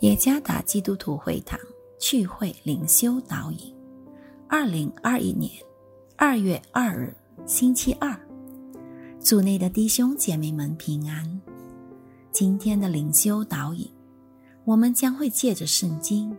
[0.00, 1.58] 耶加达基督徒会堂
[1.98, 3.74] 聚会灵修导引，
[4.48, 5.50] 二零二一年
[6.16, 7.12] 二月二日
[7.46, 8.16] 星期二，
[9.18, 11.40] 组内的弟兄姐妹们平安。
[12.30, 13.90] 今天的灵修导引，
[14.64, 16.30] 我们将会借着圣经《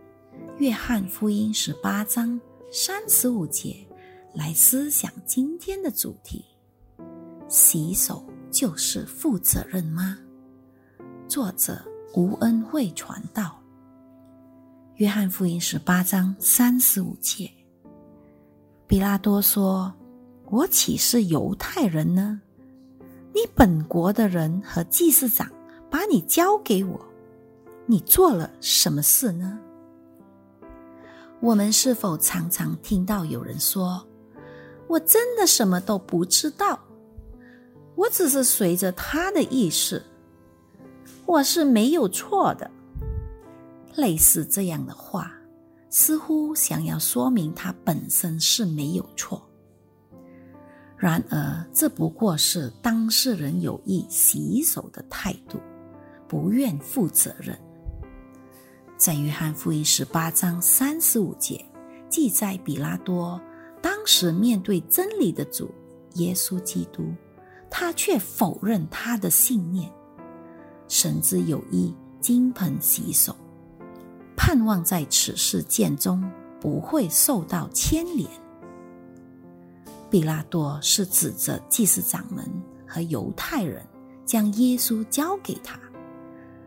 [0.56, 2.40] 约翰福音》十八章
[2.72, 3.76] 三十五节
[4.32, 6.42] 来思想今天的主题：
[7.46, 10.18] 洗手就是负责任吗？
[11.28, 11.84] 作者。
[12.12, 13.56] 无恩惠传道，
[14.96, 17.48] 约翰福音十八章三十五节。
[18.88, 19.94] 比拉多说
[20.50, 22.40] ：“我岂是犹太人呢？
[23.32, 25.48] 你本国的人和祭司长
[25.88, 27.00] 把你交给我，
[27.86, 29.56] 你做了什么事呢？”
[31.38, 34.04] 我们是否常常听到有人说
[34.88, 36.76] ：“我真的什么都不知道，
[37.94, 40.02] 我只是随着他的意思。”
[41.30, 42.68] 我是没有错的。
[43.94, 45.32] 类似这样的话，
[45.88, 49.40] 似乎想要说明他本身是没有错。
[50.96, 55.60] 然而，这不过是当事人有意洗手的态度，
[56.26, 57.56] 不愿负责任。
[58.96, 61.64] 在约翰福音十八章三十五节
[62.08, 63.40] 记载，比拉多
[63.80, 65.72] 当时面对真理的主
[66.14, 67.04] 耶稣基督，
[67.70, 69.88] 他却否认他的信念。
[70.90, 73.34] 神之有意金盆洗手，
[74.36, 76.28] 盼望在此事件中
[76.60, 78.28] 不会受到牵连。
[80.10, 82.44] 比拉多是指责祭司长们
[82.88, 83.86] 和犹太人
[84.26, 85.78] 将耶稣交给他，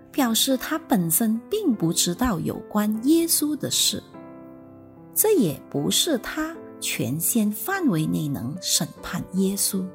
[0.09, 4.01] 表示他本身并不知道有关耶稣的事，
[5.13, 9.85] 这也不是他权限范围内能审判耶稣。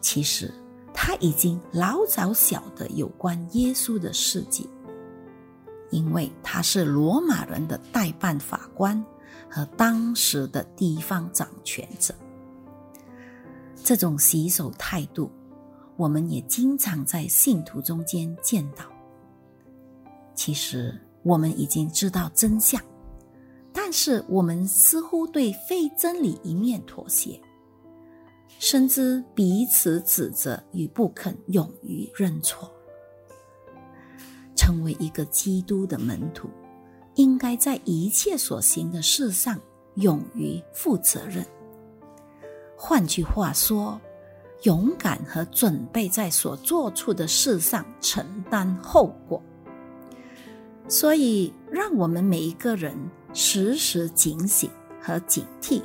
[0.00, 0.50] 其实。
[0.98, 4.68] 他已经老早晓得有关耶稣的事迹，
[5.90, 9.04] 因为他是罗马人的代办法官
[9.48, 12.14] 和当时的地方掌权者。
[13.84, 15.30] 这种洗手态度，
[15.96, 18.86] 我们也经常在信徒中间见到。
[20.34, 22.82] 其实我们已经知道真相，
[23.72, 27.40] 但是我们似乎对非真理一面妥协。
[28.58, 32.70] 深知彼此指责与不肯勇于认错，
[34.56, 36.48] 成为一个基督的门徒，
[37.16, 39.60] 应该在一切所行的事上
[39.96, 41.44] 勇于负责任。
[42.76, 44.00] 换句话说，
[44.62, 49.40] 勇敢和准备在所做出的事上承担后果。
[50.88, 52.96] 所以，让我们每一个人
[53.34, 55.82] 时时警醒和警惕，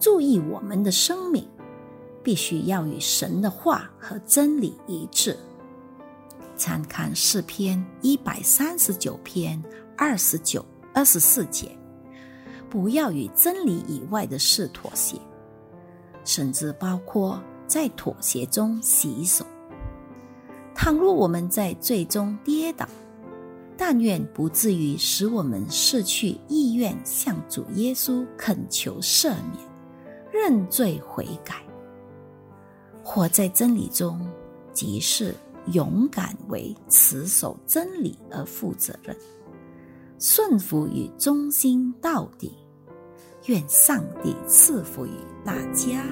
[0.00, 1.46] 注意我们的生命。
[2.22, 5.36] 必须要与神的话和真理一致。
[6.56, 9.60] 参看诗篇一百三十九篇
[9.96, 11.76] 二十九、二十四节，
[12.70, 15.16] 不要与真理以外的事妥协，
[16.24, 19.44] 甚至包括在妥协中洗手。
[20.74, 22.86] 倘若我们在最终跌倒，
[23.76, 29.58] 但愿不至于使我们失去意愿向主耶稣恳求赦免、
[30.32, 31.56] 认罪悔改。
[33.14, 34.26] 活在真理中，
[34.72, 35.34] 即是
[35.72, 39.14] 勇敢为持守真理而负责任，
[40.18, 42.56] 顺服与忠心到底。
[43.48, 45.10] 愿上帝赐福于
[45.44, 46.02] 大家。